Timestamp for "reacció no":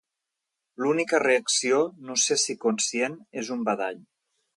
1.23-2.15